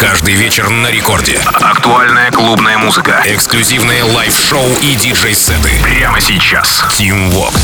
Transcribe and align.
Каждый 0.00 0.34
вечер 0.34 0.68
на 0.70 0.90
Record'е. 0.90 1.38
Актуальная 1.54 2.30
клубная 2.30 2.78
музыка. 2.78 3.22
Эксклюзивные 3.24 4.02
live-шоу 4.02 4.66
и 4.82 4.94
диджей-сеты. 4.96 5.70
Прямо 5.82 6.20
сейчас. 6.20 6.84
Tim 6.90 7.30
Vox. 7.32 7.54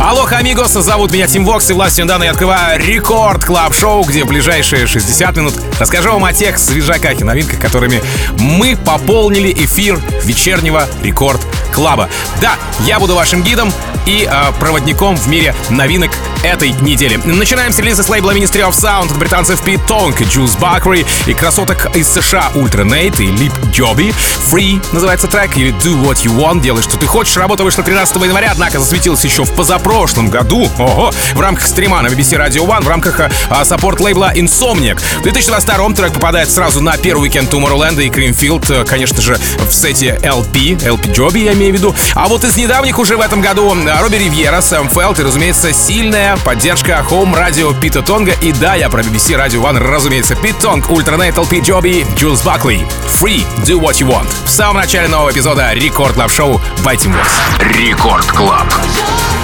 Алло, 0.00 0.26
амигос, 0.30 0.72
зовут 0.72 1.12
меня 1.12 1.26
Tim 1.26 1.44
Vox, 1.44 1.70
и 1.70 1.72
властью 1.72 2.06
данной 2.06 2.28
открываю 2.28 2.80
Record 2.80 3.44
Club 3.44 3.74
шоу 3.74 4.04
где 4.04 4.24
в 4.24 4.28
ближайшие 4.28 4.86
60 4.86 5.36
минут 5.36 5.54
расскажу 5.80 6.12
вам 6.12 6.24
о 6.24 6.32
тех 6.32 6.56
свежаках 6.56 7.20
и 7.20 7.24
новинках, 7.24 7.60
которыми 7.60 8.00
мы 8.38 8.76
пополнили 8.76 9.52
эфир 9.52 10.00
вечернего 10.22 10.86
Record 11.02 11.40
Club'а. 11.72 12.08
Да, 12.40 12.54
я 12.80 13.00
буду 13.00 13.16
вашим 13.16 13.42
гидом 13.42 13.72
и 14.08 14.26
э, 14.28 14.52
проводником 14.58 15.16
в 15.16 15.28
мире 15.28 15.54
новинок 15.68 16.10
этой 16.42 16.70
недели. 16.70 17.16
Начинаем 17.24 17.72
с 17.72 17.78
релиза 17.78 18.02
с 18.02 18.08
лейбла 18.08 18.34
Ministry 18.34 18.66
of 18.66 18.70
Sound 18.70 19.10
от 19.10 19.18
британцев 19.18 19.60
Pete 19.60 19.84
Tong, 19.86 20.22
Jules 20.22 20.56
Buckley 20.56 21.04
и 21.26 21.34
красоток 21.34 21.94
из 21.94 22.08
США 22.08 22.50
Ultra 22.54 22.84
Naté 22.84 23.20
и 23.20 23.26
LP 23.26 23.52
Giobbi. 23.70 24.14
Free 24.50 24.82
называется 24.92 25.26
трек, 25.26 25.56
или 25.56 25.72
Do 25.74 26.02
What 26.02 26.24
You 26.24 26.34
Want, 26.34 26.60
делай, 26.62 26.82
что 26.82 26.96
ты 26.96 27.06
хочешь. 27.06 27.36
Работа 27.36 27.64
вышла 27.64 27.84
13 27.84 28.16
января, 28.16 28.52
однако 28.52 28.78
засветилась 28.78 29.22
еще 29.24 29.44
в 29.44 29.52
позапрошлом 29.52 30.30
году. 30.30 30.70
Ого! 30.78 31.12
В 31.34 31.40
рамках 31.40 31.66
стрима 31.66 32.00
на 32.00 32.06
BBC 32.06 32.38
Radio 32.38 32.66
One, 32.66 32.84
в 32.84 32.88
рамках 32.88 33.20
support 33.64 34.00
лейбла 34.00 34.32
Insomniac. 34.34 34.98
В 35.18 35.22
2022 35.22 35.90
трек 35.94 36.14
попадает 36.14 36.50
сразу 36.50 36.80
на 36.80 36.96
первый 36.96 37.24
уикенд 37.24 37.52
Tomorrowland 37.52 38.02
и 38.02 38.08
Creamfield, 38.08 38.82
э, 38.82 38.84
конечно 38.86 39.20
же, 39.20 39.38
в 39.68 39.74
сете 39.74 40.18
LP, 40.22 40.78
LP 40.78 41.12
Giobbi 41.12 41.40
я 41.40 41.52
имею 41.52 41.74
в 41.74 41.76
виду. 41.76 41.94
А 42.14 42.28
вот 42.28 42.44
из 42.44 42.56
недавних 42.56 42.98
уже 42.98 43.16
в 43.16 43.20
этом 43.20 43.40
году 43.42 43.74
Robbie 44.00 44.16
Rivera, 44.16 44.60
Sam 44.60 44.88
Feldt 44.88 45.18
и, 45.18 45.22
разумеется, 45.22 45.72
сильная 45.72 46.36
поддержка 46.38 47.04
Home 47.10 47.34
Radio 47.34 47.78
Пита 47.78 48.02
Тонга. 48.02 48.32
И 48.40 48.52
да, 48.52 48.74
я 48.74 48.88
про 48.88 49.02
BBC 49.02 49.36
Radio 49.36 49.62
One, 49.62 49.78
разумеется, 49.78 50.34
Pete 50.36 50.58
Tong, 50.58 50.90
Ultra 50.90 51.13
Naté, 51.13 51.36
LP 51.36 51.60
Giobbi, 51.60 52.06
Jules 52.14 52.42
Buckley. 52.42 52.86
Free, 53.20 53.46
do 53.64 53.80
what 53.80 53.94
you 53.94 54.06
want. 54.06 54.28
В 54.44 54.48
самом 54.48 54.76
начале 54.76 55.08
нового 55.08 55.30
эпизода 55.30 55.72
Record 55.72 56.16
Club 56.16 56.32
шоу 56.32 56.60
by 56.84 56.96
Tim 56.96 57.14
Vox. 57.14 57.76
Record 57.76 58.26
Club. 58.26 58.72
something 58.72 59.28
like 59.28 59.37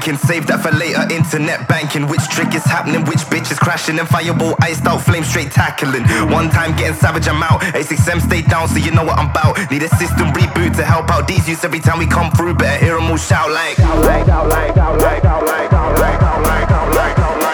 blanking. 0.00 0.18
Save 0.18 0.46
that 0.46 0.60
for 0.62 0.70
later, 0.76 1.02
internet 1.12 1.68
banking. 1.68 2.06
Which 2.08 2.22
trick 2.28 2.54
is 2.54 2.64
happening? 2.64 3.04
Which 3.04 3.20
bitch 3.30 3.50
is 3.50 3.58
crashing? 3.58 3.98
And 3.98 4.08
fireball 4.08 4.54
iced 4.60 4.86
out, 4.86 5.02
flame 5.02 5.24
straight 5.24 5.50
tackling. 5.50 6.04
One 6.30 6.48
time 6.50 6.76
getting 6.76 6.96
savage, 6.96 7.28
I'm 7.28 7.42
out. 7.42 7.60
A6M 7.60 8.20
stay 8.20 8.42
down, 8.42 8.68
so 8.68 8.78
you 8.78 8.90
know 8.90 9.04
what 9.04 9.18
I'm 9.18 9.30
about. 9.30 9.58
Need 9.70 9.82
a 9.82 9.88
system 9.96 10.28
reboot 10.32 10.76
to 10.76 10.84
help 10.84 11.10
out 11.10 11.28
these 11.28 11.48
youths 11.48 11.64
every 11.64 11.80
time 11.80 11.98
we 11.98 12.06
come 12.06 12.30
through. 12.32 12.54
Better 12.54 12.84
hear 12.84 12.94
them 12.96 13.10
all 13.10 13.16
shout 13.16 13.50
like. 13.50 13.76
Shout 13.76 14.04
like, 14.04 14.26
shout 14.26 14.48
like, 14.48 14.74
shout 14.74 14.98
like, 15.00 15.22
shout 15.22 15.46
like, 15.46 15.70
shout 15.70 15.98
like, 15.98 16.20
shout 16.20 16.46
like, 16.46 16.68
shout 16.68 16.94
like, 16.94 17.16
shout 17.16 17.36
like. 17.36 17.50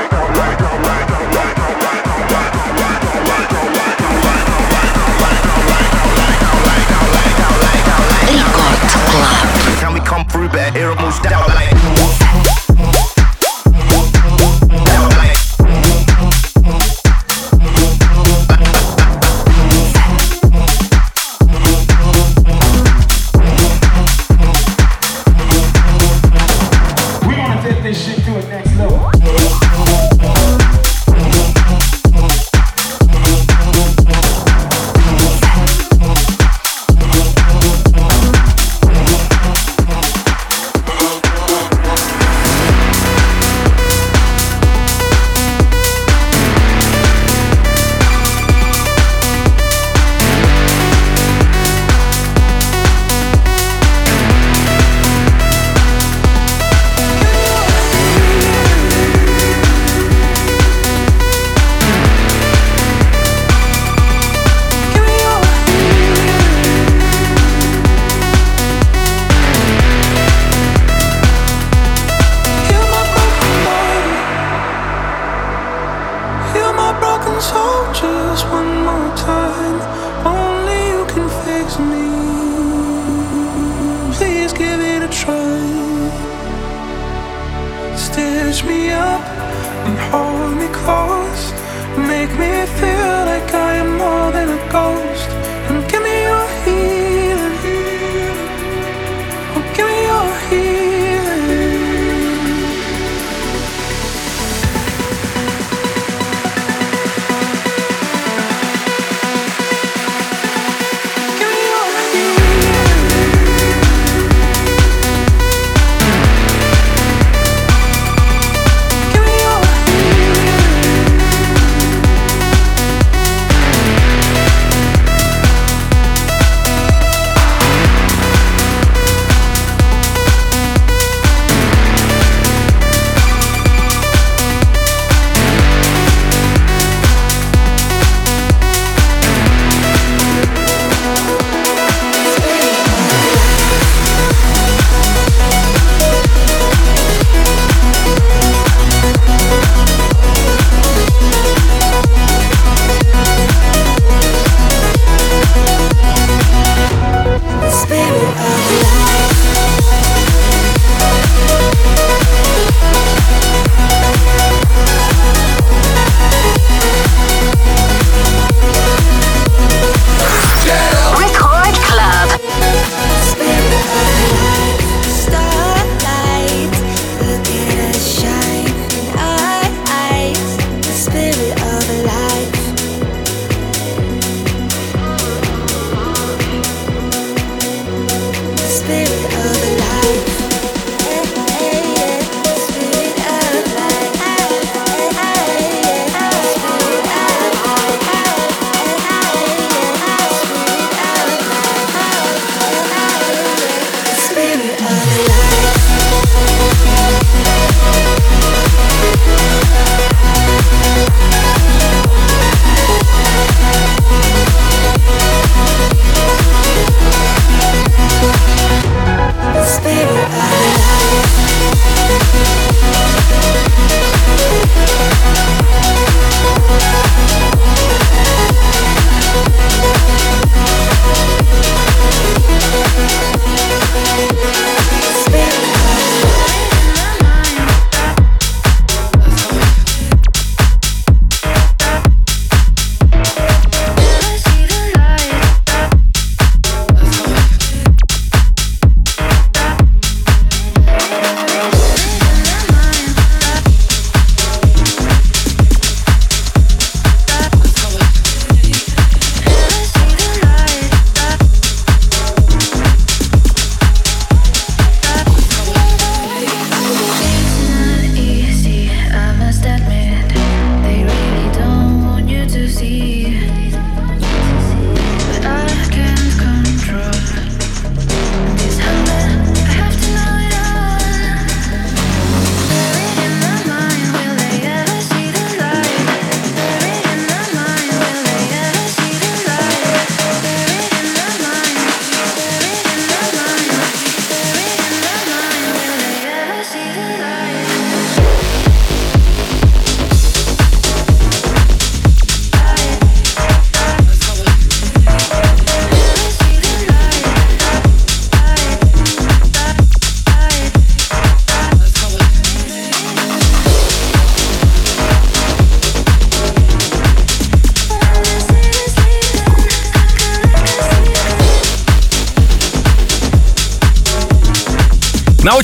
Can 9.81 9.93
we 9.95 10.00
come 10.00 10.25
through 10.26 10.49
better? 10.49 10.79
Hear 10.79 10.95
them 10.95 11.05
all 11.05 11.11
shout 11.11 11.49
like. 11.49 11.56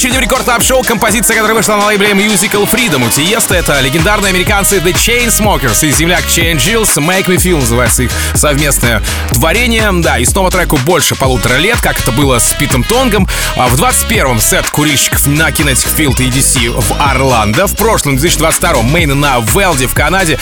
Очереди 0.03 0.17
в 0.17 0.21
рекорд 0.21 0.43
клаб 0.43 0.65
шоу 0.65 0.83
композиция, 0.83 1.37
которая 1.37 1.57
вышла 1.57 1.77
на 1.77 1.87
лейбле 1.87 2.11
Musical 2.11 2.69
Freedom 2.69 3.07
у 3.07 3.09
Тиеста. 3.09 3.55
Это 3.55 3.81
легендарные 3.81 4.31
американцы 4.31 4.79
The 4.79 4.93
Chainsmokers 4.93 5.87
и 5.87 5.93
земляк 5.93 6.25
Chain 6.25 6.57
Jills 6.57 6.97
Make 6.97 7.27
Me 7.27 7.37
Feel 7.37 7.61
называется 7.61 8.03
их 8.03 8.11
совместное 8.35 9.01
творение. 9.31 9.89
Да, 9.93 10.19
и 10.19 10.25
снова 10.25 10.51
треку 10.51 10.77
больше 10.79 11.15
полутора 11.15 11.55
лет, 11.55 11.81
как 11.81 12.01
это 12.01 12.11
было 12.11 12.41
с 12.41 12.53
Питом 12.55 12.83
Тонгом. 12.83 13.29
А 13.55 13.69
в 13.69 13.75
21-м 13.81 14.41
сет 14.41 14.69
курильщиков 14.71 15.25
на 15.29 15.51
Kinetic 15.51 15.95
Field 15.97 16.17
EDC 16.17 16.81
в 16.81 17.01
Орландо. 17.01 17.69
В 17.69 17.77
прошлом, 17.77 18.17
2022-м, 18.17 18.85
Мейн 18.91 19.21
на 19.21 19.39
Велде 19.55 19.87
в 19.87 19.95
Канаде. 19.95 20.37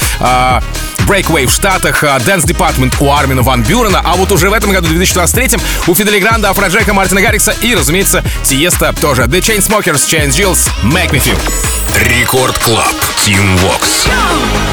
Breakaway 1.11 1.45
в 1.45 1.51
Штатах, 1.51 2.05
а, 2.05 2.19
Dance 2.19 2.47
Department 2.47 2.95
у 3.01 3.13
Армина 3.13 3.43
Ван 3.43 3.65
Бюрена, 3.65 4.01
а 4.05 4.15
вот 4.15 4.31
уже 4.31 4.49
в 4.49 4.53
этом 4.53 4.71
году, 4.71 4.87
2023 4.87 5.59
у 5.89 5.95
Fedde 5.97 6.14
Le 6.14 6.21
Grand'а, 6.21 6.51
Afrojack'а, 6.51 6.95
Мартина 6.95 7.21
Гаррикса 7.21 7.53
и, 7.63 7.75
разумеется, 7.75 8.23
Тиеста 8.45 8.95
тоже. 9.01 9.23
The 9.23 9.41
Chainsmokers, 9.41 10.07
Cheyenne 10.07 10.29
Giles, 10.29 10.71
Make 10.85 11.11
Me 11.11 11.21
Feel. 11.21 11.37
Record 11.99 12.57
Club. 12.59 12.95
Tim 13.27 13.59
Vox. 13.59 14.70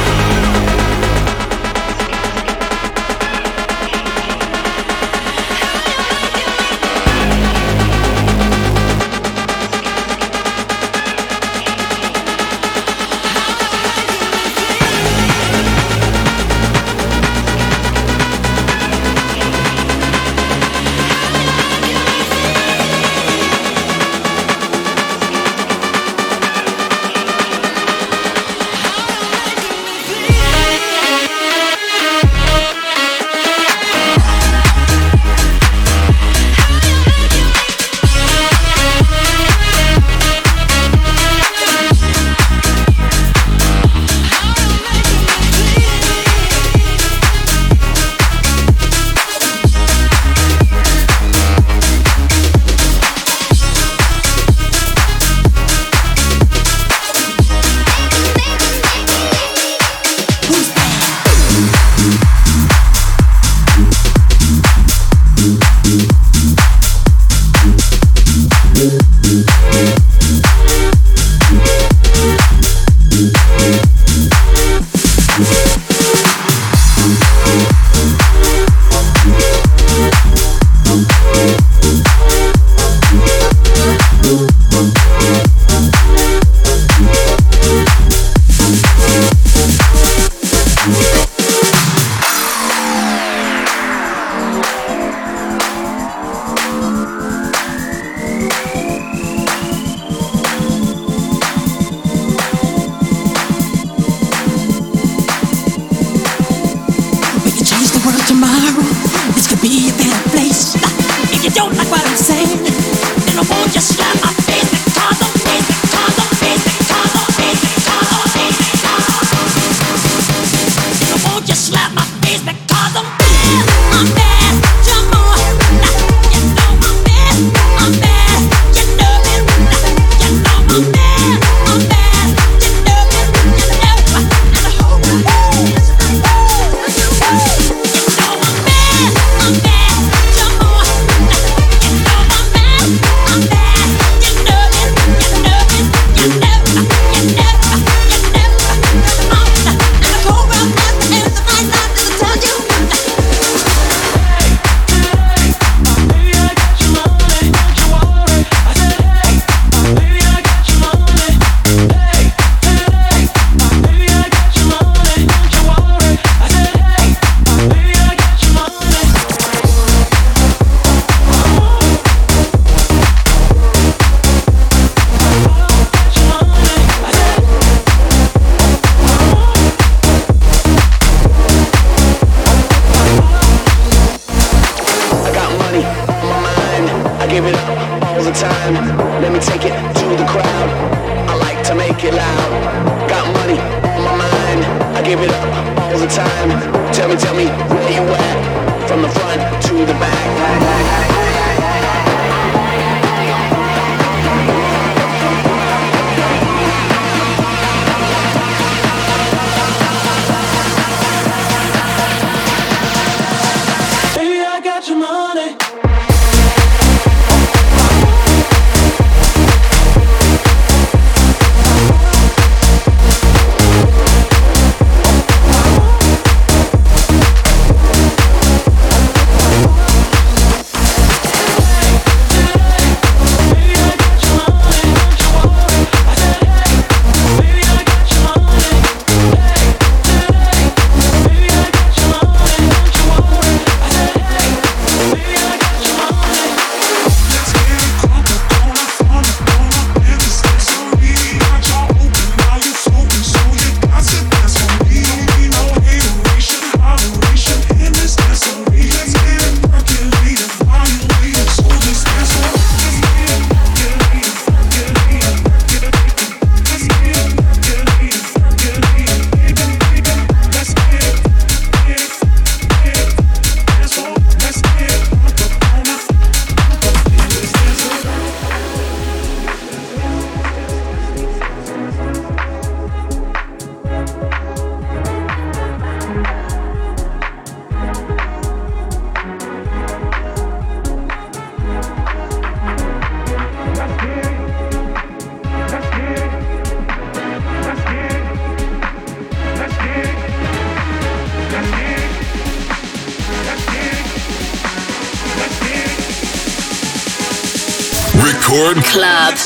Record 308.58 308.84
Club. 308.86 309.38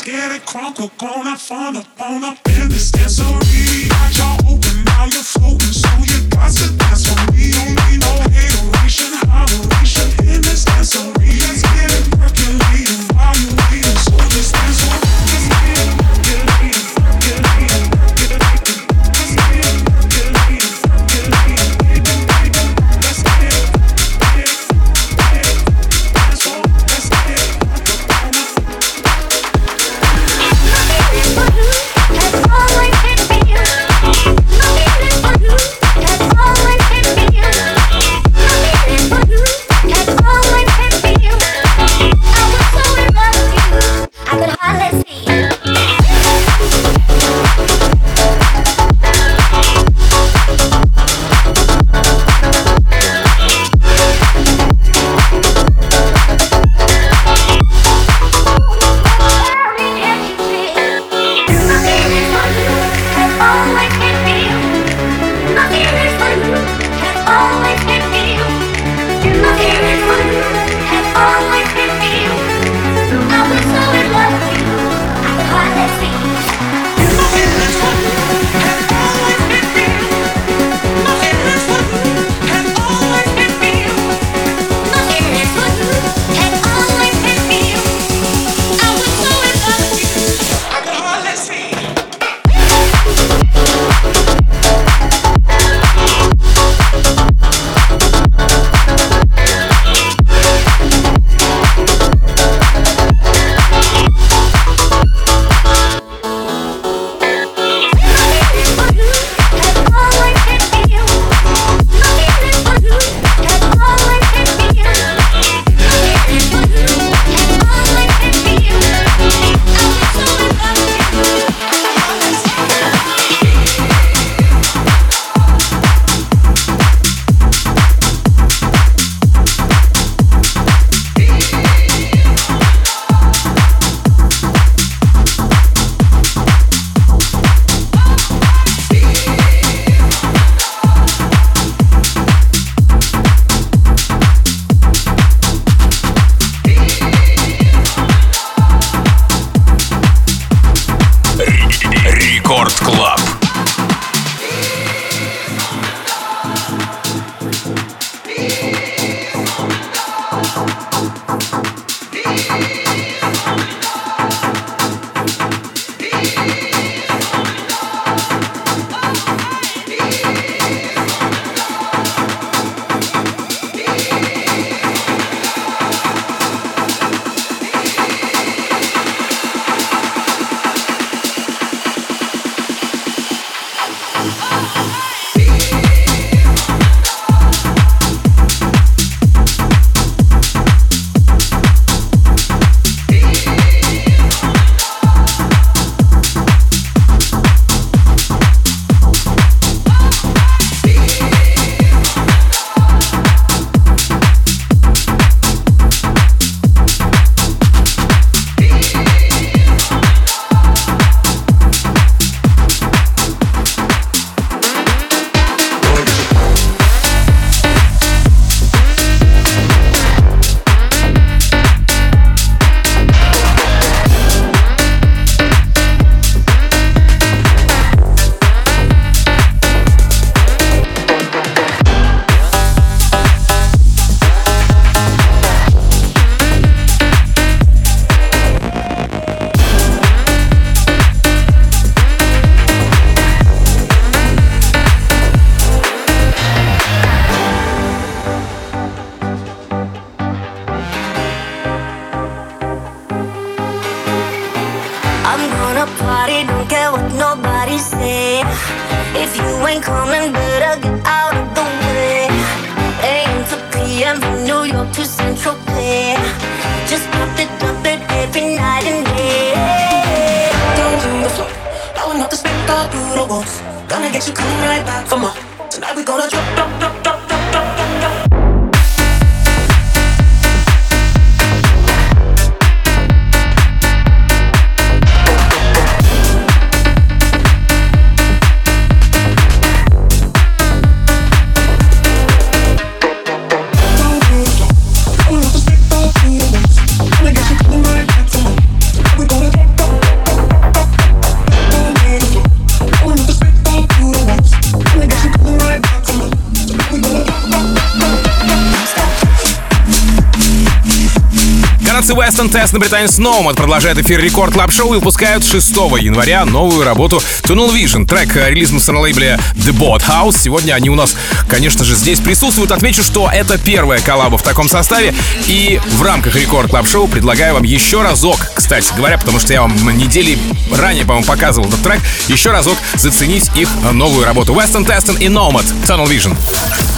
Братцы 311.92 312.14
Weston & 312.14 312.50
Teston 312.50 312.72
и 312.72 312.78
британец 312.78 313.18
Nomad 313.18 313.54
продолжает 313.54 313.98
эфир 313.98 314.18
Record 314.18 314.54
Club 314.54 314.72
шоу 314.72 314.94
и 314.94 314.96
выпускают 314.96 315.44
6 315.44 315.76
января 316.00 316.46
новую 316.46 316.86
работу 316.86 317.22
Tunnel 317.42 317.70
Vision. 317.70 318.06
Трек 318.06 318.34
релизнулся 318.34 318.92
на 318.92 319.00
лейбле 319.00 319.38
The 319.56 319.76
Boat 319.76 320.02
House. 320.08 320.38
Сегодня 320.40 320.72
они 320.72 320.88
у 320.88 320.94
нас, 320.94 321.14
конечно 321.50 321.84
же, 321.84 321.94
здесь 321.94 322.18
присутствуют. 322.20 322.72
Отмечу, 322.72 323.02
что 323.02 323.28
это 323.30 323.58
первая 323.58 324.00
коллаба 324.00 324.38
в 324.38 324.42
таком 324.42 324.70
составе. 324.70 325.14
И 325.48 325.78
в 325.98 326.02
рамках 326.02 326.34
Record 326.34 326.70
Club 326.70 326.88
шоу 326.88 327.08
предлагаю 327.08 327.52
вам 327.52 327.62
еще 327.62 328.00
разок, 328.00 328.38
кстати 328.54 328.90
говоря, 328.96 329.18
потому 329.18 329.38
что 329.38 329.52
я 329.52 329.60
вам 329.60 329.98
недели 329.98 330.38
ранее, 330.74 331.04
по-моему, 331.04 331.26
показывал 331.26 331.68
этот 331.68 331.82
трек, 331.82 332.00
еще 332.26 332.52
разок 332.52 332.78
заценить 332.94 333.50
их 333.54 333.68
новую 333.92 334.24
работу. 334.24 334.54
Weston & 334.54 334.86
Teston 334.86 335.22
и 335.22 335.26
Nomad. 335.26 335.66
Tunnel 335.86 336.06
Vision. 336.06 336.34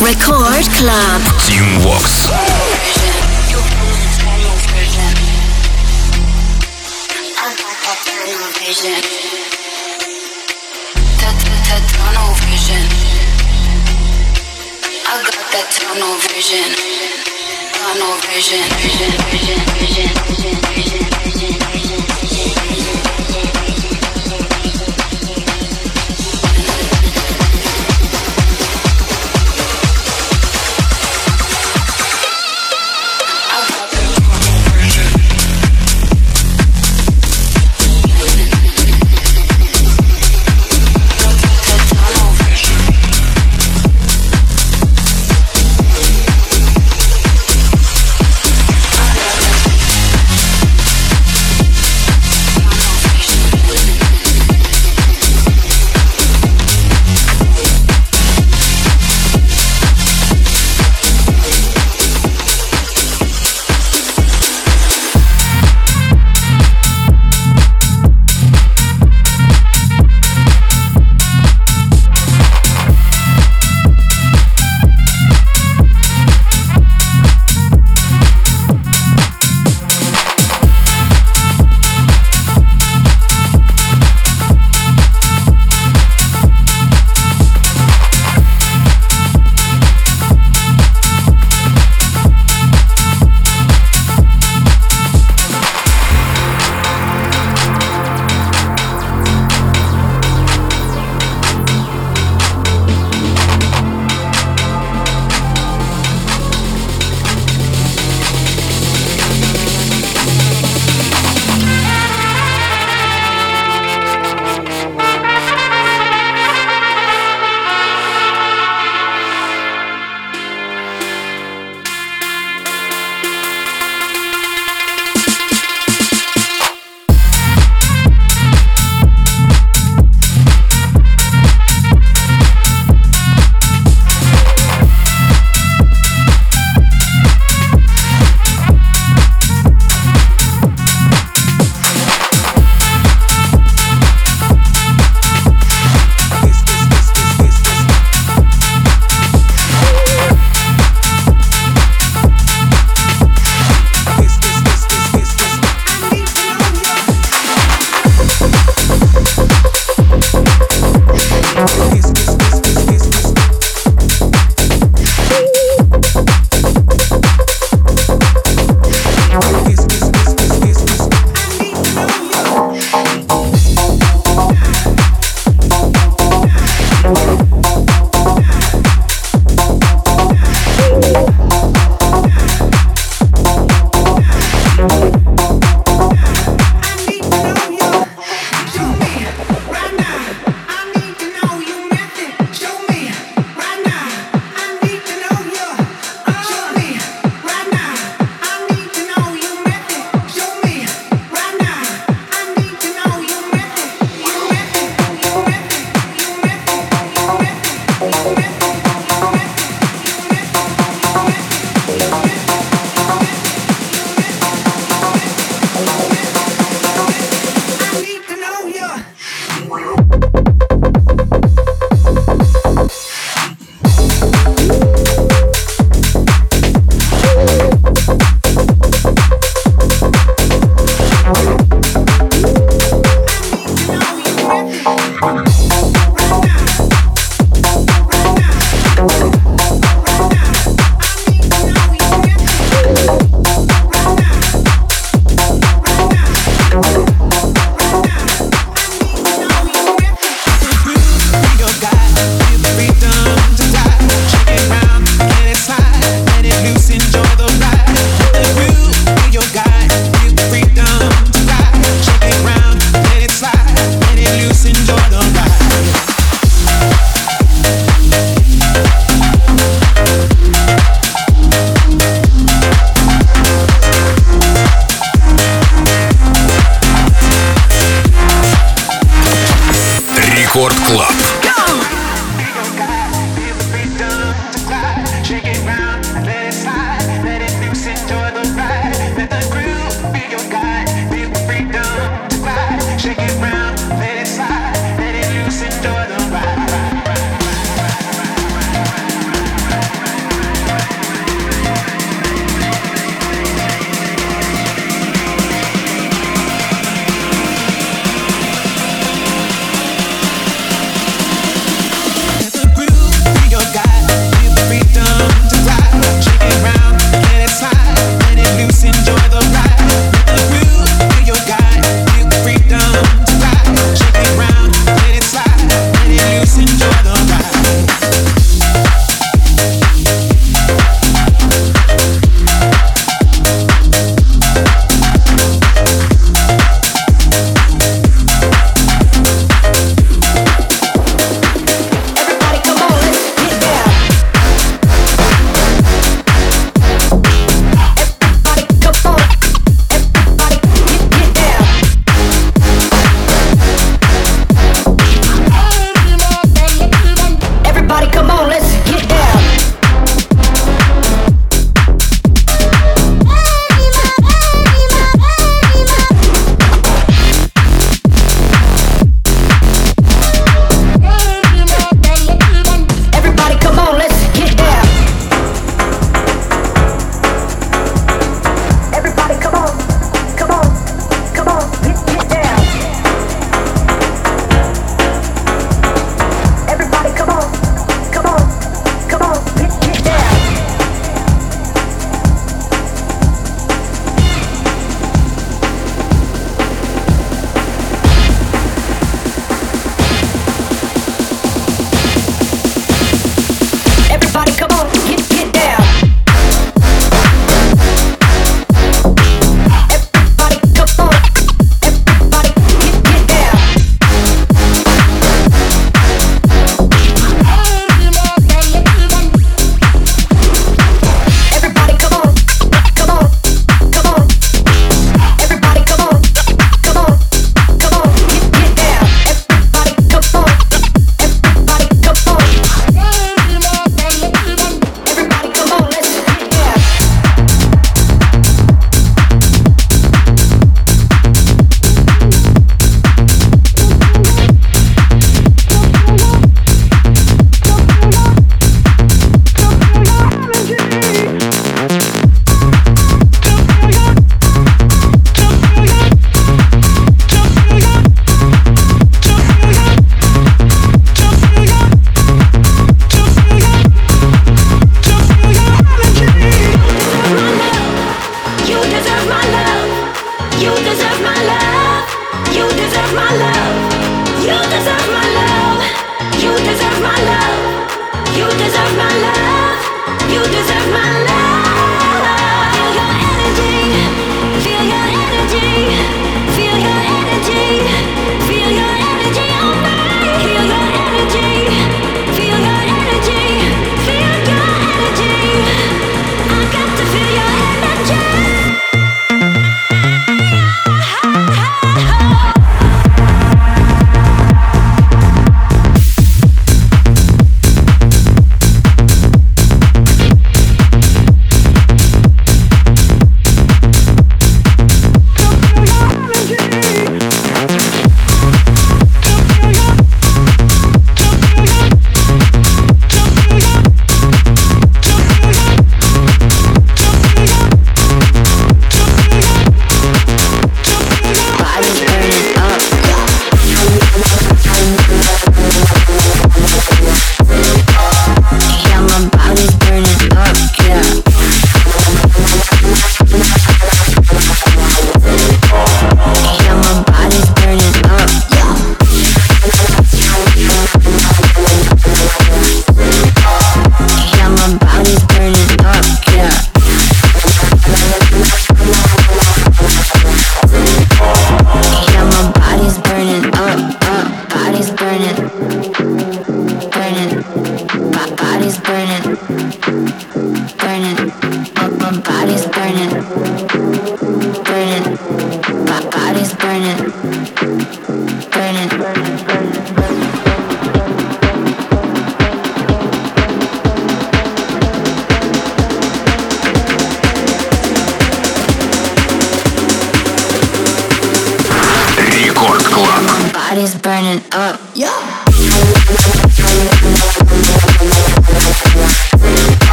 Record 0.00 0.68
Club. 0.78 1.20
Team 1.48 1.82
Vox. 1.82 2.30
Vision. 8.58 9.00
Tunnel 11.94 12.34
vision. 12.46 12.84
I 15.06 15.22
got 15.22 15.46
that 15.52 15.66
tunnel 15.72 16.16
vision. 16.28 16.70
Tunnel 17.74 18.14
vision. 18.28 18.64
Vision. 18.82 19.12
Vision. 19.30 19.60
Vision. 19.78 20.10
Vision. 20.26 20.56
Vision. 20.74 21.00
Vision. 21.00 21.13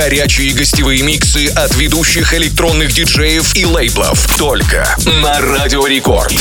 Горячие 0.00 0.54
гостевые 0.54 1.02
миксы 1.02 1.48
от 1.48 1.76
ведущих 1.76 2.32
электронных 2.32 2.90
диджеев 2.90 3.54
и 3.54 3.66
лейблов. 3.66 4.34
Только 4.38 4.96
на 5.04 5.38
Радио 5.42 5.86
Рекорд. 5.86 6.32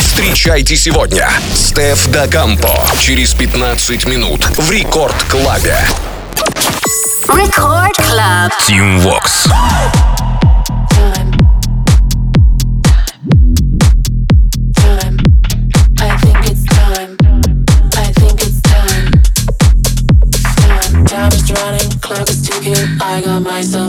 Встречайте 0.00 0.76
сегодня 0.76 1.30
Стеф 1.54 2.06
Дакампо 2.08 2.86
через 3.00 3.32
15 3.32 4.04
минут 4.04 4.44
в 4.44 4.70
Рекорд 4.70 5.16
Клабе. 5.30 5.78
Record 7.26 7.94
Club. 7.96 8.50
Team 8.68 9.02
Vox. 9.02 9.48
compromise 23.44 23.83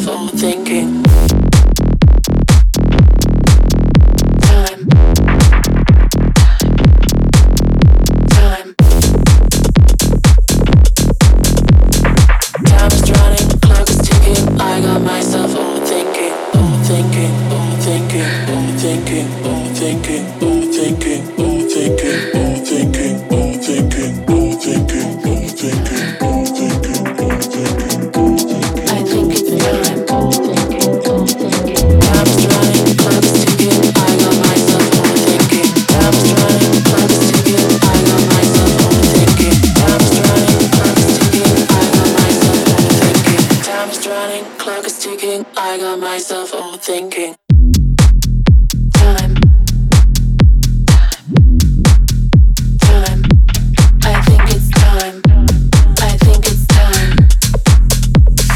thinking. 46.85 47.35
Time. 48.93 49.33
Time. 52.79 53.21
I 54.03 54.21
think 54.21 54.43
it's 54.53 54.69
time. 54.69 55.21
I 55.97 56.15
think 56.21 56.45
it's 56.45 56.67
time. 56.67 57.17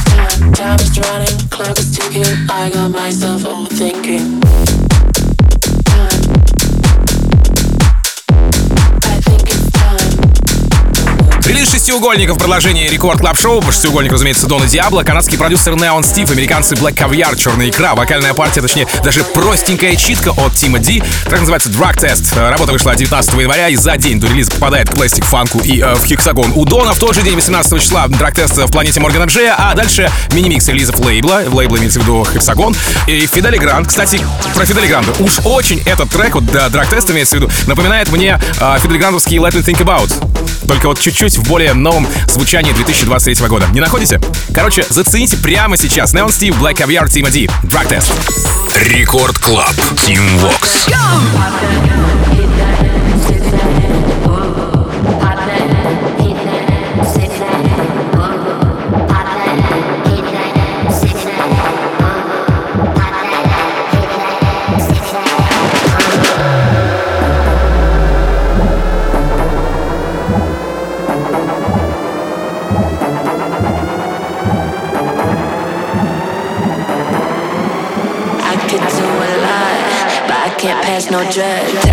Time. 0.06 0.54
Time 0.54 0.80
is 0.80 1.00
running, 1.00 1.50
clock 1.50 1.80
is 1.80 1.98
ticking. 1.98 2.50
I 2.52 2.70
got 2.72 2.92
myself 2.92 3.42
overthinking. 3.42 4.39
Шестиугольника 11.90 12.36
в 12.36 12.38
продолжении 12.38 12.88
рекорд 12.88 13.20
клаб 13.20 13.36
шоу 13.36 13.64
Шестиугольник, 13.64 14.12
разумеется, 14.12 14.46
Дона 14.46 14.68
Диабло, 14.68 15.02
канадский 15.02 15.40
продюсер 15.40 15.74
Neon 15.74 16.06
Стив, 16.06 16.30
американцы 16.30 16.76
Black 16.76 16.94
Caviar, 16.94 17.36
Черная 17.36 17.68
икра, 17.68 17.96
вокальная 17.96 18.36
партия, 18.36 18.62
точнее, 18.62 18.86
даже 19.04 19.24
простенькая 19.24 19.96
читка 19.96 20.30
от 20.30 20.54
Тима 20.54 20.78
Ди. 20.78 21.02
Трек 21.26 21.40
называется 21.40 21.70
Drug 21.70 21.96
Test. 21.98 22.38
Работа 22.52 22.74
вышла 22.74 22.96
19 22.96 23.34
января 23.34 23.70
и 23.70 23.76
за 23.76 23.98
день 23.98 24.20
до 24.20 24.28
релиза 24.28 24.52
попадает 24.52 24.88
к 24.88 24.94
пластик 24.94 25.24
фанку 25.24 25.62
и 25.62 25.80
э, 25.80 25.96
в 25.96 26.06
хексагон 26.06 26.52
у 26.56 26.64
Дона. 26.64 26.94
В 26.94 27.00
тот 27.00 27.16
же 27.16 27.24
день, 27.24 27.34
18 27.34 27.82
числа, 27.82 28.06
Drug 28.06 28.36
Test 28.36 28.68
в 28.68 28.72
планете 28.72 29.00
Моргана 29.00 29.24
Джея, 29.24 29.56
а 29.58 29.74
дальше 29.74 30.12
мини-микс 30.34 30.68
релизов 30.68 31.00
лейбла. 31.00 31.42
В 31.48 31.56
лейбла 31.56 31.78
имеется 31.78 32.00
в 32.00 32.04
виду 32.04 32.24
Hexagon. 32.24 32.76
И 33.08 33.26
Fedde 33.26 33.49
Le 33.49 33.58
Grand. 33.58 33.88
Кстати, 33.88 34.22
про 34.54 34.64
Fedde 34.64 34.80
Le 34.80 34.86
Grand 34.86 35.04
а. 35.04 35.12
Уж 35.24 35.40
очень 35.44 35.82
этот 35.88 36.12
трек, 36.12 36.36
вот 36.36 36.46
да, 36.52 36.68
Drug 36.68 36.88
Test 36.88 37.12
имеется 37.12 37.38
в 37.38 37.40
виду, 37.40 37.52
напоминает 37.66 38.12
мне 38.12 38.40
э, 38.60 38.78
Fedde 38.80 38.94
Le 38.94 39.00
Grand 39.00 39.17
овский 39.17 39.38
Let 39.38 39.54
Me 39.54 39.64
Think 39.64 39.84
About. 39.84 40.14
Только 40.70 40.88
вот 40.88 41.00
чуть-чуть 41.00 41.36
в 41.36 41.50
более 41.50 41.74
новом 41.80 42.08
звучании 42.28 42.72
2023 42.72 43.48
года. 43.48 43.68
Не 43.72 43.80
находите? 43.80 44.20
Короче, 44.54 44.86
зацените 44.90 45.38
прямо 45.38 45.78
сейчас. 45.78 46.14
Neon 46.14 46.28
Steve, 46.28 46.58
Black 46.60 46.76
Caviar, 46.76 47.08
Team 47.08 47.30
D. 47.32 47.50
Drug 47.64 47.88
Test. 47.88 48.12
Record 48.84 49.38
Club. 49.40 49.76
Tim 50.06 50.22
Vox. 50.40 50.90
can't 50.90 52.79
no 81.12 81.28
dread. 81.32 81.89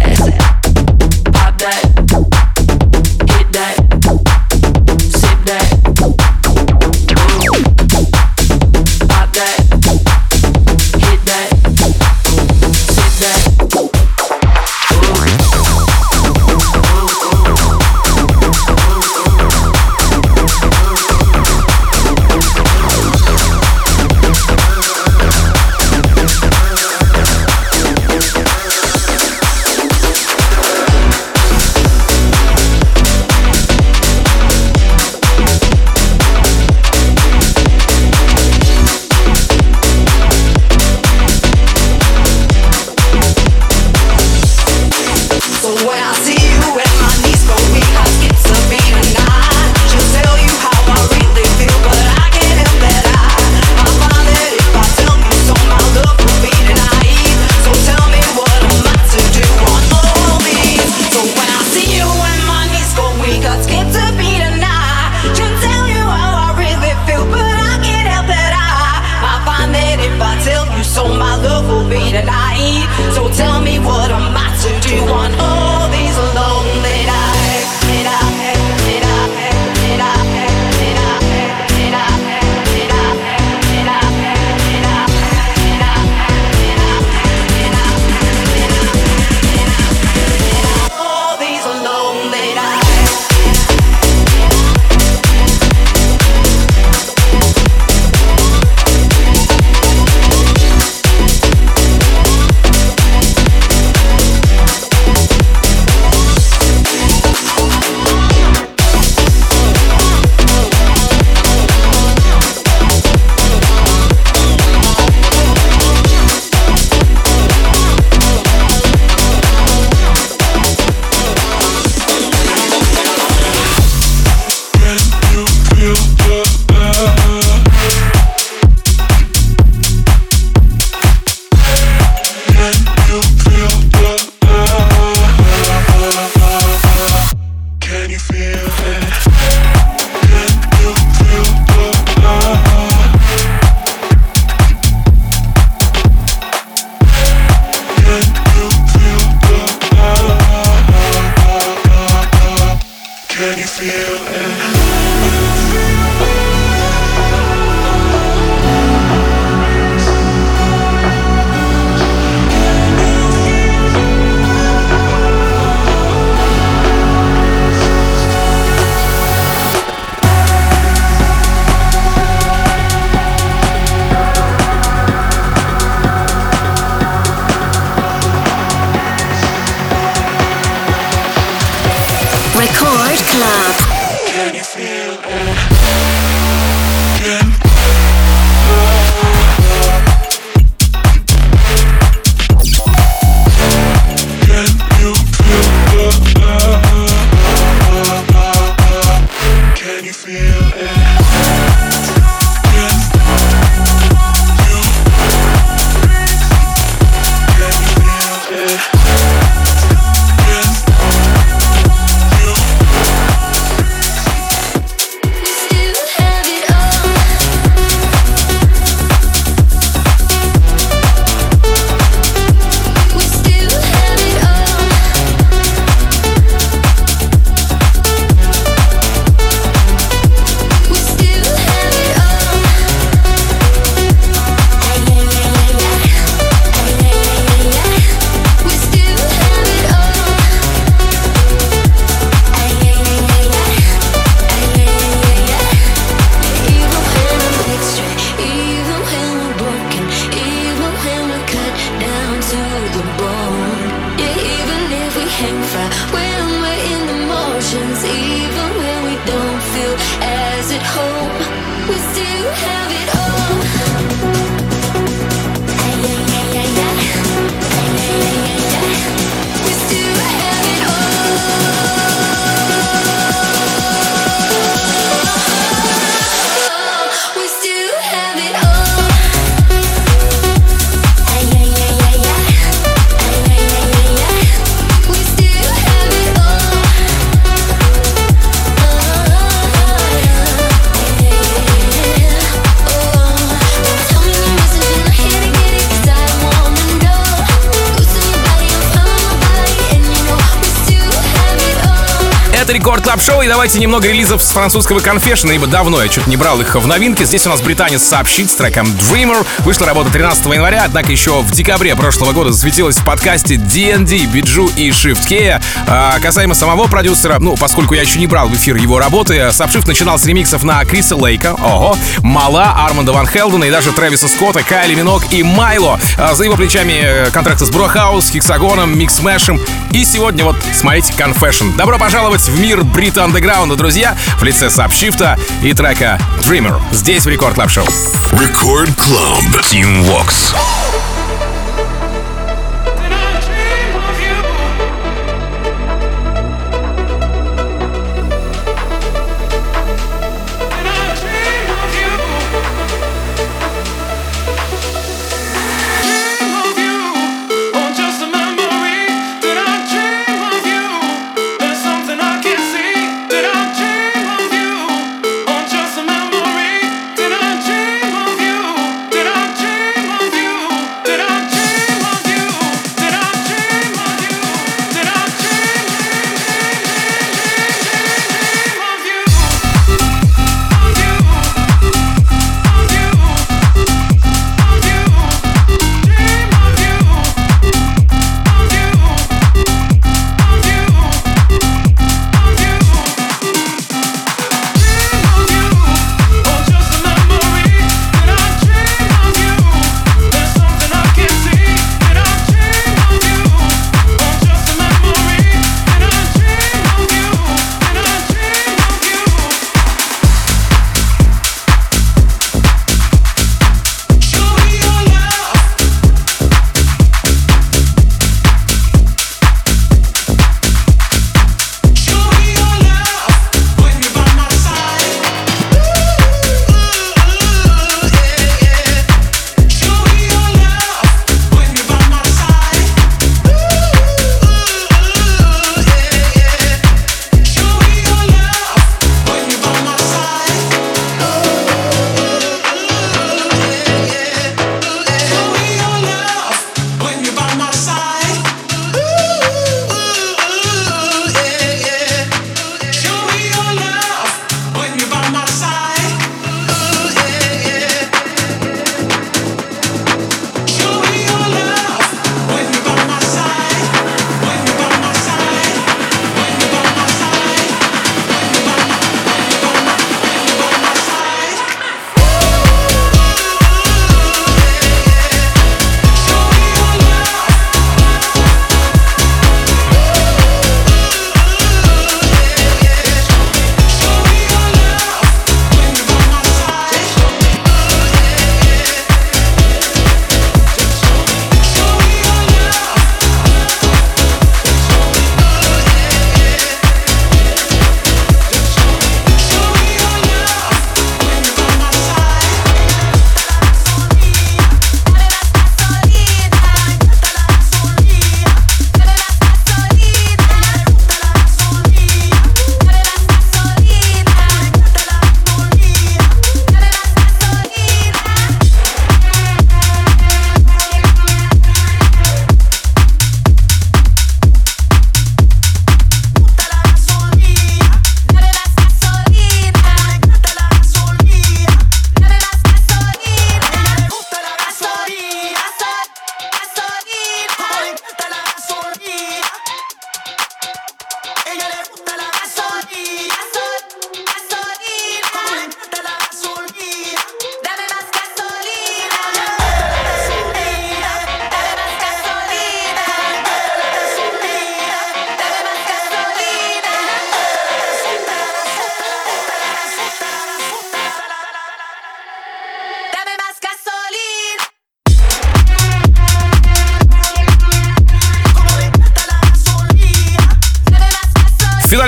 Давайте 303.66 303.80
немного 303.80 304.06
релизов 304.06 304.44
с 304.44 304.50
французского 304.52 305.00
Confession 305.00 305.44
а, 305.44 305.52
ибо 305.52 305.66
давно 305.66 306.00
я 306.00 306.08
что-то 306.08 306.30
не 306.30 306.36
брал 306.36 306.60
их 306.60 306.76
в 306.76 306.86
новинке. 306.86 307.24
Здесь 307.24 307.48
у 307.48 307.50
нас 307.50 307.60
британец 307.60 308.04
Subshift 308.04 308.48
с 308.48 308.54
треком 308.54 308.86
Dreamer. 308.86 309.44
Вышла 309.64 309.86
работа 309.86 310.08
13 310.10 310.46
января, 310.46 310.84
однако 310.84 311.10
еще 311.10 311.40
в 311.40 311.50
декабре 311.50 311.96
прошлого 311.96 312.30
года 312.30 312.52
засветилась 312.52 312.96
в 312.96 313.04
подкасте 313.04 313.56
D&D, 313.56 314.26
Bijou 314.26 314.70
и 314.76 314.90
Shift 314.90 315.28
K. 315.28 315.60
А, 315.88 316.20
касаемо 316.20 316.54
самого 316.54 316.86
продюсера, 316.86 317.40
ну, 317.40 317.56
поскольку 317.56 317.94
я 317.94 318.02
еще 318.02 318.20
не 318.20 318.28
брал 318.28 318.48
в 318.48 318.54
эфир 318.54 318.76
его 318.76 319.00
работы, 319.00 319.50
Subshift 319.50 319.84
начинал 319.88 320.16
с 320.16 320.26
ремиксов 320.26 320.62
на 320.62 320.84
Криса 320.84 321.16
Лейка, 321.16 321.54
ого, 321.54 321.96
Мала, 322.20 322.86
Арманда 322.86 323.14
Ван 323.14 323.26
Хелдена 323.26 323.64
и 323.64 323.72
даже 323.72 323.90
Трэвиса 323.90 324.28
Скотта, 324.28 324.62
Кайли 324.62 324.94
Минок 324.94 325.24
и 325.32 325.42
Майло. 325.42 325.98
А, 326.16 326.36
за 326.36 326.44
его 326.44 326.54
плечами 326.54 327.00
э, 327.02 327.30
контракты 327.32 327.66
с 327.66 327.70
Brohouse, 327.70 328.30
Hexagon 328.30 328.77
ом, 328.77 328.96
Mixmash 328.96 329.18
ем. 329.18 329.60
И 329.90 330.04
сегодня 330.04 330.44
вот, 330.44 330.56
смотрите, 330.72 331.12
Confession. 331.18 331.74
Добро 331.76 331.98
пожаловать 331.98 332.42
в 332.42 332.60
мир 332.60 332.84
брит-андеграунда, 332.84 333.76
друзья, 333.76 334.14
в 334.38 334.44
лице 334.44 334.68
Subshift 334.68 335.31
а 335.31 335.38
и 335.62 335.72
трека 335.72 336.20
Dreamer. 336.40 336.78
Здесь 336.92 337.24
в 337.24 337.28
Record 337.28 337.54
Club 337.54 337.70
Show. 337.70 337.86
Record 338.32 338.94
Club. 338.96 339.62
Tim 339.62 340.04
Vox. 340.04 340.54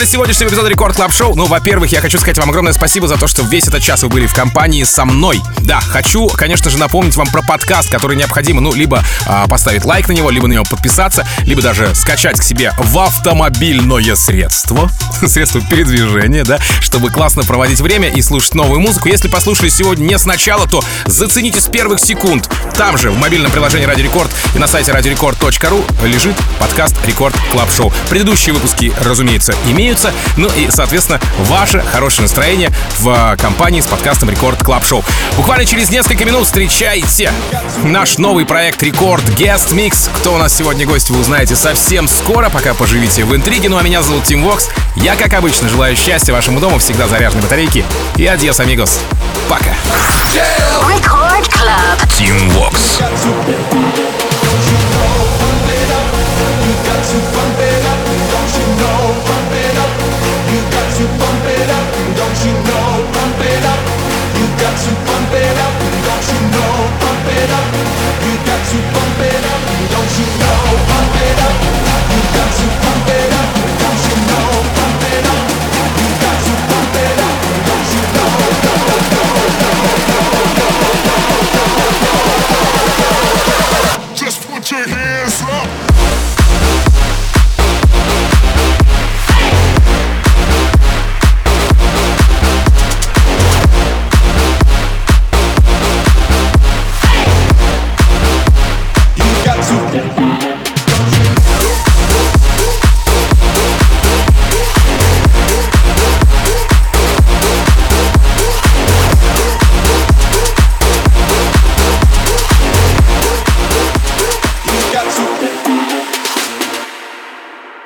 Сегодняшнего 0.09 0.48
эпизода 0.48 0.68
Record 0.68 0.97
Club 0.97 1.12
Show, 1.12 1.34
ну, 1.34 1.44
во-первых, 1.44 1.92
я 1.92 2.00
хочу 2.00 2.18
сказать 2.18 2.38
вам 2.38 2.48
огромное 2.48 2.72
спасибо 2.72 3.06
за 3.06 3.18
то, 3.18 3.26
что 3.26 3.42
весь 3.42 3.68
этот 3.68 3.82
час 3.82 4.02
вы 4.02 4.09
были 4.09 4.26
в 4.26 4.32
компании 4.32 4.82
со 4.84 5.04
мной. 5.04 5.38
Да, 5.61 5.80
хочу, 5.80 6.28
конечно 6.28 6.70
же, 6.70 6.78
напомнить 6.78 7.14
вам 7.14 7.26
про 7.26 7.42
подкаст, 7.42 7.90
который 7.90 8.16
необходимо, 8.16 8.62
ну, 8.62 8.72
либо 8.72 9.04
а, 9.26 9.46
поставить 9.46 9.84
лайк 9.84 10.09
на 10.09 10.12
него, 10.12 10.30
либо 10.30 10.48
на 10.48 10.54
него 10.54 10.64
подписаться, 10.64 11.26
либо 11.42 11.61
даже 11.61 11.94
скачать 11.94 12.40
к 12.40 12.42
себе 12.42 12.72
в 12.78 12.98
автомобильное 12.98 14.14
средство, 14.14 14.90
средство 15.26 15.61
передвижения, 15.61 16.42
да, 16.42 16.59
чтобы 16.80 17.11
классно 17.11 17.42
проводить 17.42 17.80
время 17.80 18.09
и 18.09 18.22
слушать 18.22 18.54
новую 18.54 18.80
музыку. 18.80 19.09
Если 19.09 19.28
послушали 19.28 19.68
сегодня 19.68 20.04
не 20.04 20.18
сначала, 20.18 20.66
то 20.66 20.82
зацените 21.04 21.61
с 21.61 21.66
первых 21.66 22.00
секунд. 22.00 22.48
Там 22.78 22.96
же, 22.96 23.11
в 23.11 23.18
мобильном 23.18 23.52
приложении 23.52 23.84
Радио 23.84 24.04
Рекорд 24.04 24.30
и 24.54 24.59
на 24.59 24.68
сайте 24.68 24.92
радиорекорд.ру 24.92 25.84
лежит 26.04 26.36
подкаст 26.59 26.94
Record 27.07 27.36
Club 27.53 27.70
Show. 27.70 27.93
Предыдущие 28.09 28.54
выпуски, 28.54 28.90
разумеется, 29.02 29.54
имеются. 29.99 30.12
Ну 30.36 30.49
и, 30.57 30.70
соответственно, 30.70 31.20
ваше 31.40 31.80
хорошее 31.80 32.22
настроение 32.22 32.70
в 32.99 33.36
компании 33.40 33.80
с 33.80 33.86
подкастом 33.86 34.30
Record 34.30 34.62
Club 34.62 34.84
Show. 34.84 35.05
Буквально 35.36 35.64
через 35.64 35.90
несколько 35.90 36.24
минут 36.24 36.46
встречайте 36.46 37.32
наш 37.82 38.18
новый 38.18 38.46
проект 38.46 38.82
Record 38.82 39.24
Guest 39.24 39.72
Mix. 39.72 40.11
Кто 40.18 40.34
у 40.34 40.38
нас 40.38 40.57
сегодня 40.57 40.86
гость, 40.86 41.11
вы 41.11 41.20
узнаете 41.20 41.57
совсем 41.57 42.09
скоро, 42.09 42.49
пока 42.49 42.74
поживите 42.74 43.24
в 43.24 43.34
интриге. 43.34 43.68
Ну 43.68 43.78
а 43.78 43.82
меня 43.82 44.03
зовут 44.03 44.24
Тим 44.24 44.42
Вокс. 44.42 44.68
Я, 44.96 45.16
как 45.16 45.32
обычно, 45.34 45.68
желаю 45.68 45.96
счастья 45.96 46.32
вашему 46.32 46.61
дому, 46.61 46.78
всегда 46.78 47.09
заряженной 47.09 47.42
батарейки. 47.42 47.84
И 48.16 48.26
adiós, 48.26 48.61
amigos. 48.61 49.01
Пока. 49.49 49.74
Tim 52.18 52.53
Vox. 52.53 53.03